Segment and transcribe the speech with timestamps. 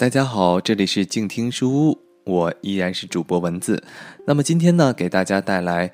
[0.00, 3.84] 大家好，这里是静听书屋，我依然是主播文字。
[4.26, 5.92] 那么今天呢，给大家带来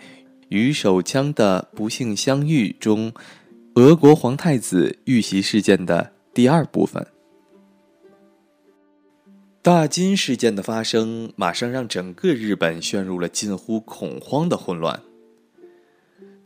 [0.48, 3.12] 与手枪的不幸相遇中，
[3.74, 7.04] 俄国皇太子遇袭事件的第二部分。
[9.60, 15.02] 大金事件的发生，马上让整个日本陷入了近乎恐慌的混乱。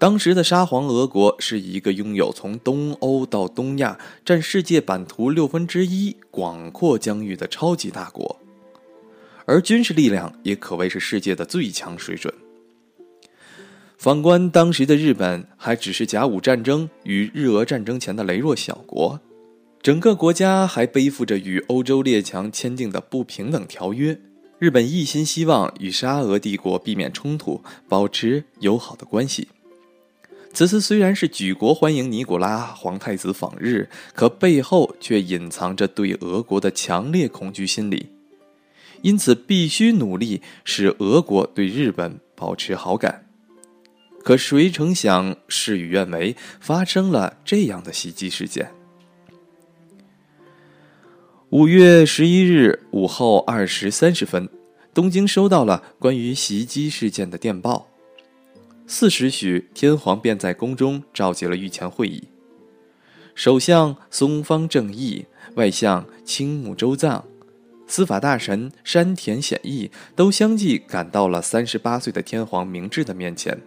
[0.01, 8.41] 当时的沙皇俄国是一个拥有从东欧到东亚占世界版图六分之一广阔疆域的超级大国，
[9.45, 12.33] 而军事力量也可谓是世界的最强水准。
[13.99, 19.21] 反观当时的日本，还只是甲午战争与日俄战争前的羸弱小国，
[19.83, 24.19] 整个国家还背负着与欧洲列强签订的不平等条约。
[24.59, 29.49] 日本一心希望与沙俄帝国避免冲突，保持友好的关系。
[30.53, 38.11] 此次虽然是举国欢迎尼古拉皇太子访日，可背后却隐藏着对俄国的强烈恐惧心理，
[39.03, 43.27] 因此必须努力使俄国对日本保持好感。
[44.23, 48.71] 可谁成想，事与愿违，发生了这样的袭击事件。
[51.51, 54.49] 五月十一日午后二时三十分，
[54.93, 57.90] 东京收到了关于袭击事件的电报。
[58.93, 62.25] 四时许，天皇便在宫中召集了御前会议。
[63.37, 67.25] 首相松方正义、外相青木周藏、
[67.87, 73.63] 司法大臣山田显义都相继赶到了三十八岁的天皇明治的面前。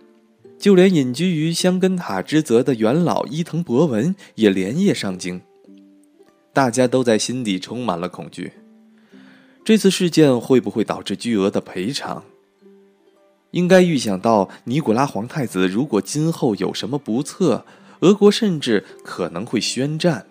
[0.59, 5.39] 就连隐居于香根塔之泽的元老伊藤博文也连夜上京。
[6.51, 8.51] 大家都在心底充满了恐惧：
[9.63, 12.25] 这次事件会不会导致巨额的赔偿？
[13.53, 17.63] 应该预想到，尼古拉皇太子如果今后有什么不测，
[17.99, 20.25] 俄国甚至可能会宣战。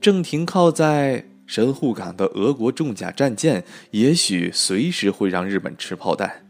[0.00, 6.44] 正停靠在神户港的俄国重甲战舰，也许随时会让日本吃炮弹。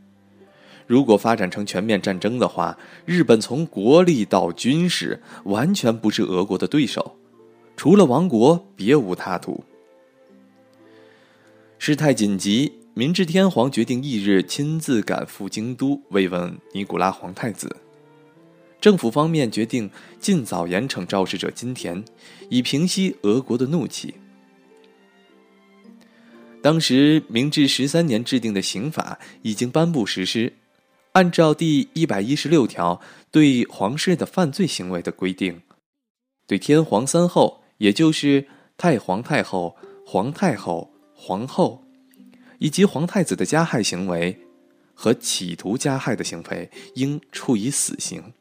[0.86, 7.16] 如果发展成全面战争的话，日本从国力到军事完全不是俄国的对手，
[7.76, 9.62] 除了亡国别无他途。
[11.78, 12.72] 事态紧急。
[12.98, 17.76] 明治天皇决定翌日亲自赶赴京都慰问尼古拉皇太子。
[18.80, 19.88] 政府方面决定
[20.18, 22.04] 尽早严惩肇事者金田，
[22.50, 24.14] 以平息俄国的怒气。
[26.60, 30.54] 当时明治十三年制定的刑法已经颁布实施，
[31.12, 35.62] 按照第一百一十六条对皇室的犯罪行为的规定，
[36.48, 41.84] 对天皇三后，也就是太皇太后、皇太后、皇后。
[42.58, 44.38] 以及皇太子的加害行为
[44.94, 48.32] 和企图加害的行为，应处以死刑；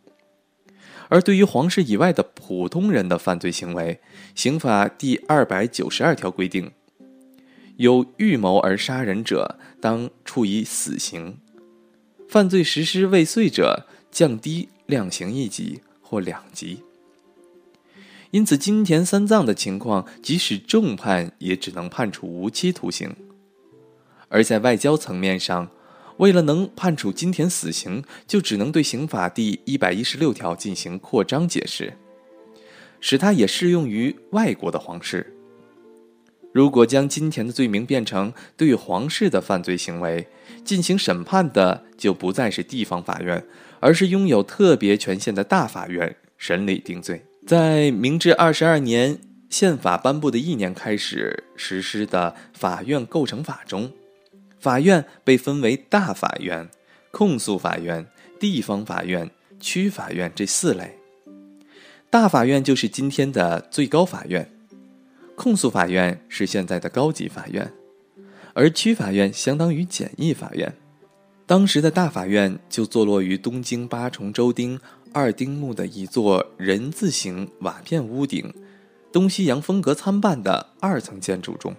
[1.07, 3.99] 而对于皇室以外的普通人的犯罪行为，
[4.33, 6.71] 刑法第二百九十二条规定，
[7.77, 11.33] 有预谋而杀人者，当处以死刑；
[12.27, 16.81] 犯罪实施未遂者，降低量刑一级或两级。
[18.31, 23.15] 因此，金田三藏的情况，即使重判，也只能判处无期徒刑。
[24.29, 25.69] 而在外交层面上，
[26.17, 31.93] 为了能判处金田死刑，就只能对刑法第一百一十六条进行扩张解释，
[32.99, 35.33] 使它也适用于外国的皇室。
[36.53, 40.27] 如果将金田的罪名变成对皇室的犯罪行为，
[40.63, 43.45] 进行审判的就不再是地方法院，
[43.79, 47.23] 而是拥有特别权限的大法院审理定罪。
[47.45, 53.91] 在明治二十二年宪法颁布的一年开始实施的法院构成法中。
[54.59, 56.69] 法院被分为大法院、
[57.11, 58.07] 控诉法院、
[58.39, 59.29] 地方法院、
[59.59, 60.97] 区法院这四类。
[62.09, 64.49] 大法院就是今天的最高法院，
[65.35, 67.71] 控诉法院是现在的高级法院，
[68.53, 70.73] 而区法院相当于简易法院。
[71.45, 74.79] 当时的大法院就坐落于东京八重洲町
[75.13, 78.53] 二丁目的一座人字形瓦片屋顶、
[79.11, 81.73] 东西洋风格参半的二层建筑中。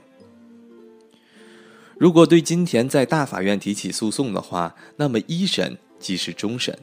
[1.99, 6.79] 如果对金田在大法院提起诉讼的话，那么一审即是终审。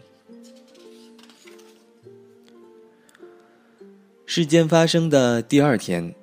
[4.25, 6.13] 事件发生的第二天，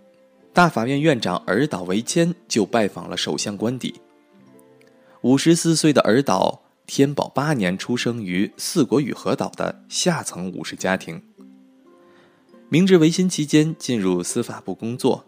[0.53, 3.95] 大法院院长尔岛维谦就拜访了首相官邸。
[5.23, 11.23] 五十四岁的尔岛，天宝八年出生于四国与和岛的下层武士家庭。
[12.69, 15.25] 明治维新期间进入司法部工作。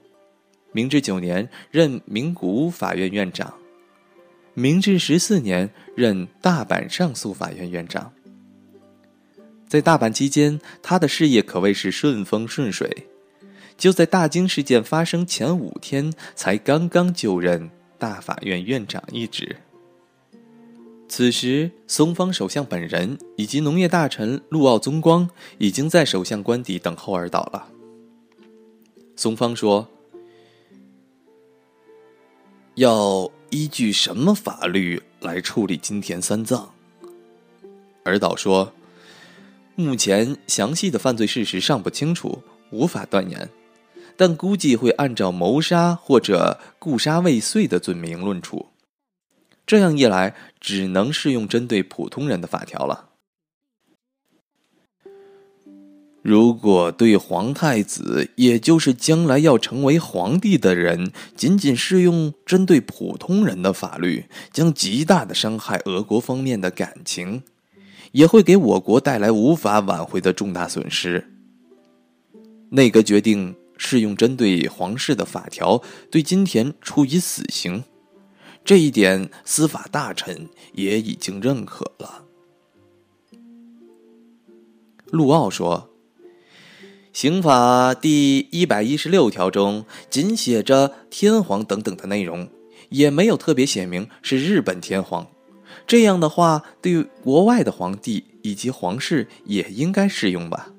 [0.75, 3.55] 明治九年任名古屋法院院长，
[4.55, 8.13] 明治十四年任大阪上诉法院院长。
[9.69, 13.07] 在大阪期间，他的事业可谓是顺风顺水。
[13.77, 19.57] 就在大京事件发生前五天才刚刚就任大法院院长一职。
[21.09, 27.69] 此时，松方首相本人以及农业大臣陆奥宗光已经在首相官邸等候而岛了。
[29.15, 29.89] 松方说
[32.75, 36.73] ：“要依据什么法律来处理金田三藏？”
[38.05, 38.73] 尔岛说
[39.77, 43.49] ：“目前详细的犯罪事实尚不清楚，无法断言，
[44.17, 48.67] 但估计会按照谋杀或者故杀未遂的罪名论处。
[49.67, 53.09] 这样一来，只能适用针对普通人的法条了。
[56.25, 67.43] 如果对皇太子，也就是将来要成为皇帝的人，仅仅适用针对普通人的法律，将极大的伤害俄国方面的感情。”
[68.13, 71.33] 也会给我国带来无法挽回的重大损失。
[72.71, 75.83] 内阁决定适用针对皇室的法条，
[76.13, 77.83] 对金田处以死刑，
[78.65, 82.25] 这一点司法大臣也已经认可了。
[85.11, 85.91] 陆奥说
[87.15, 92.49] ：“刑法第一百一十六条中仅写着天皇等等的内容，
[92.89, 95.25] 也没有特别写明是日本天皇。”
[95.87, 100.73] 这样的话，对国外的皇帝以及皇室也应该适用吧？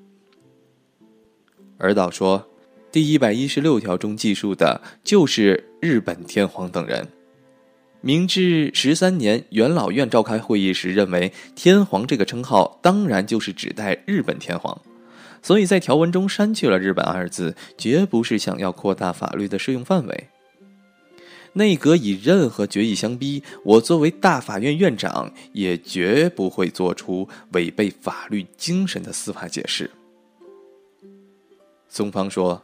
[1.78, 2.46] 尔岛说，
[2.92, 7.08] 第一百一十六条中记述的就是日本天皇等人。
[8.02, 14.78] 明治十三年，元老院召开会议时认为，天皇这个称号当然就是指代日本天皇，
[15.46, 20.28] 所以在条文中删去了“日本”二字，绝不是想要扩大法律的适用范围。
[21.52, 29.88] 内阁以任何决议相逼，我作为大法院院长也绝不会做出违背法律精神的司法解释。
[31.88, 32.60] 松方说：“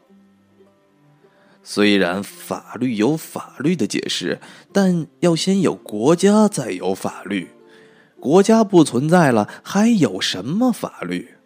[1.62, 4.40] 虽然法律有法律的解释，
[4.72, 7.46] 但要先有国家，再有法律。
[8.18, 11.36] 国家不存在了，还有什么法律？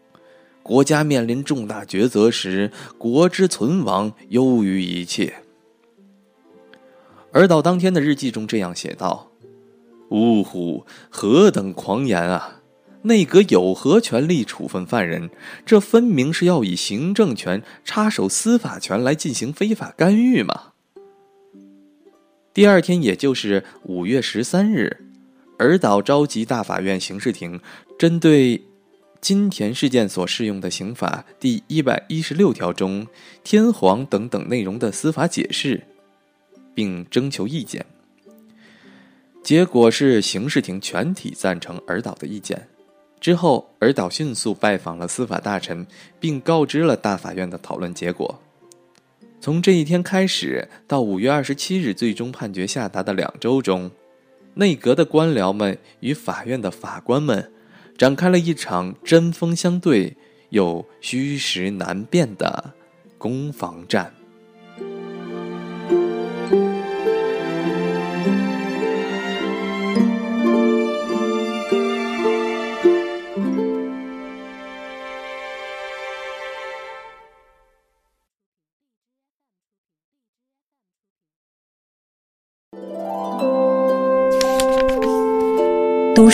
[0.67, 5.33] 国家面临重大抉择时，国之存亡优于一切。”
[7.31, 9.31] 尔岛当天的日记中这样写道
[10.11, 12.63] ：“呜呼，何等狂言啊！
[13.03, 15.31] 内阁有何权力处分犯人？
[15.65, 20.73] 这分明是要以行政权插手司法权来进行非法干预嘛！”
[22.53, 25.05] 第二天，也就是五月十三日，
[25.59, 27.61] 尔岛召集大法院刑事庭，
[27.97, 28.61] 针对
[29.21, 33.07] 金田事件所适用的刑法第一百一十六条中
[33.45, 35.85] “天皇”等等内容的司法解释。
[36.75, 37.87] 并征求意见，
[39.43, 42.69] 结果是刑事庭全体赞成尔岛的意见。
[43.19, 45.87] 之后，尔岛迅速拜访了司法大臣，
[46.21, 48.43] 并告知了大法院的讨论结果。
[49.41, 53.91] 从这一天开始，到五月二十七日最终判决下达的两周中，
[54.53, 57.51] 内阁的官僚们与法院的法官们
[57.97, 60.17] 展开了一场针锋相对
[60.51, 62.73] 又虚实难辨的
[63.19, 64.16] 攻防战。